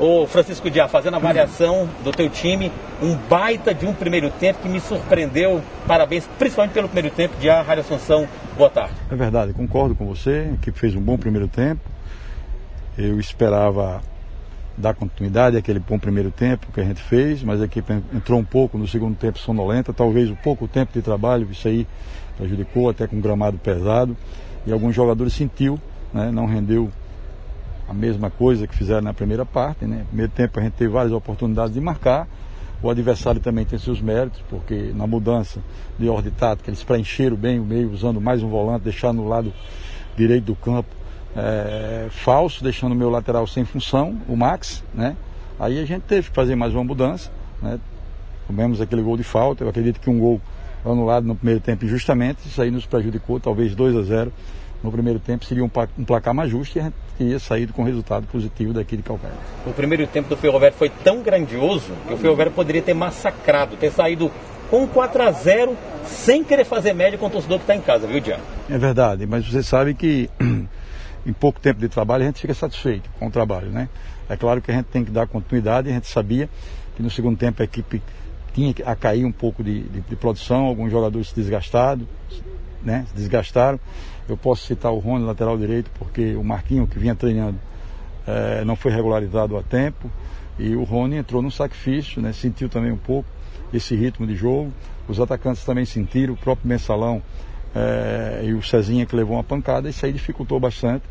[0.00, 4.60] Ô Francisco Diá, fazendo a variação do teu time, um baita de um primeiro tempo
[4.60, 5.60] que me surpreendeu.
[5.86, 7.34] Parabéns, principalmente pelo primeiro tempo.
[7.38, 8.26] Diá, Rádio Assunção,
[8.56, 8.94] boa tarde.
[9.10, 10.52] É verdade, concordo com você.
[10.54, 11.82] Equipe fez um bom primeiro tempo.
[12.96, 14.00] Eu esperava
[14.74, 18.44] dar continuidade àquele bom primeiro tempo que a gente fez, mas a equipe entrou um
[18.44, 19.92] pouco no segundo tempo sonolenta.
[19.92, 21.86] Talvez o pouco tempo de trabalho, isso aí
[22.38, 24.16] prejudicou, até com gramado pesado.
[24.66, 25.78] E alguns jogadores sentiu,
[26.10, 26.90] né, não rendeu
[27.90, 29.84] a mesma coisa que fizeram na primeira parte.
[29.84, 29.98] Né?
[29.98, 32.28] No primeiro tempo a gente teve várias oportunidades de marcar.
[32.80, 35.60] O adversário também tem seus méritos, porque na mudança
[35.98, 39.52] de ordem tática eles preencheram bem o meio, usando mais um volante, deixando no lado
[40.16, 40.88] direito do campo
[41.36, 44.84] é, falso, deixando o meu lateral sem função, o Max.
[44.94, 45.16] Né?
[45.58, 47.28] Aí a gente teve que fazer mais uma mudança.
[47.60, 47.80] Né?
[48.46, 49.64] Comemos aquele gol de falta.
[49.64, 50.40] Eu acredito que um gol
[50.84, 54.32] anulado no primeiro tempo injustamente, isso aí nos prejudicou, talvez 2 a 0
[54.82, 57.82] no primeiro tempo seria um, um placar mais justo e a gente teria saído com
[57.82, 59.34] resultado positivo daqui de Calcaia.
[59.66, 63.90] O primeiro tempo do Ferroviário foi tão grandioso que o Ferroviário poderia ter massacrado, ter
[63.90, 64.30] saído
[64.70, 68.06] com 4 a 0 sem querer fazer média com o torcedor que está em casa,
[68.06, 68.44] viu, Diário?
[68.70, 70.30] É verdade, mas você sabe que
[71.26, 73.88] em pouco tempo de trabalho a gente fica satisfeito com o trabalho, né?
[74.28, 76.48] É claro que a gente tem que dar continuidade, a gente sabia
[76.96, 78.00] que no segundo tempo a equipe
[78.54, 82.06] tinha a cair um pouco de, de, de produção, alguns jogadores desgastados,
[82.82, 83.04] né?
[83.08, 83.78] Se desgastaram.
[84.28, 87.58] Eu posso citar o Rony, lateral direito, porque o Marquinho, que vinha treinando,
[88.26, 90.10] é, não foi regularizado a tempo.
[90.58, 92.32] E o Rony entrou num sacrifício, né?
[92.32, 93.28] sentiu também um pouco
[93.72, 94.72] esse ritmo de jogo.
[95.08, 97.22] Os atacantes também sentiram, o próprio Mensalão
[97.74, 101.04] é, e o Cezinha que levou uma pancada, isso aí dificultou bastante.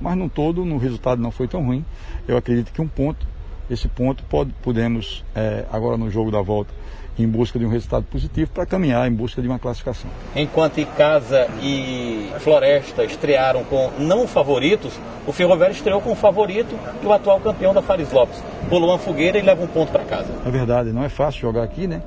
[0.00, 1.84] Mas no todo, no resultado não foi tão ruim.
[2.28, 3.26] Eu acredito que um ponto,
[3.70, 6.72] esse ponto pode, podemos, é, agora no jogo da volta,
[7.18, 10.10] em busca de um resultado positivo para caminhar em busca de uma classificação.
[10.34, 14.92] Enquanto Icasa e Floresta estrearam com não favoritos,
[15.26, 18.42] o Ferroviário estreou com o favorito e o atual campeão da Fares Lopes.
[18.70, 20.28] O Luan Fogueira e leva um ponto para casa.
[20.44, 22.02] É verdade, não é fácil jogar aqui, né?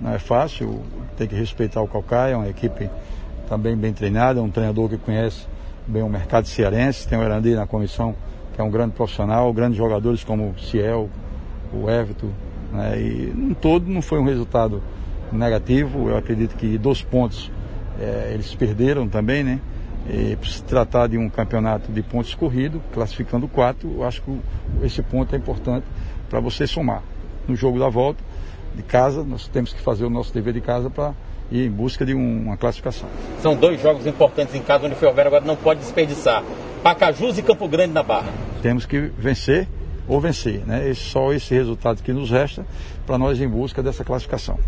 [0.00, 0.82] Não é fácil,
[1.16, 2.88] tem que respeitar o Calcaia, é uma equipe
[3.48, 5.46] também bem treinada, um treinador que conhece
[5.86, 8.14] bem o mercado cearense, tem o Erandi na comissão,
[8.54, 11.10] que é um grande profissional, grandes jogadores como o Ciel,
[11.72, 12.30] o Everton,
[12.72, 13.00] né?
[13.00, 14.82] E no todo não foi um resultado
[15.32, 16.08] negativo.
[16.08, 17.50] Eu acredito que dos pontos
[18.00, 19.60] é, eles perderam também, né?
[20.08, 24.40] E, se tratar de um campeonato de pontos corrido, classificando quatro, eu acho que
[24.82, 25.86] esse ponto é importante
[26.28, 27.02] para você somar.
[27.48, 28.22] No jogo da volta,
[28.74, 31.14] de casa, nós temos que fazer o nosso dever de casa para
[31.50, 33.08] ir em busca de um, uma classificação.
[33.40, 36.42] São dois jogos importantes em casa, onde o Ferroviário agora não pode desperdiçar.
[36.84, 38.30] Pacajus e Campo Grande na Barra.
[38.60, 39.66] Temos que vencer
[40.06, 40.66] ou vencer.
[40.66, 40.86] Né?
[40.90, 42.66] Esse, só esse resultado que nos resta
[43.06, 44.58] para nós em busca dessa classificação.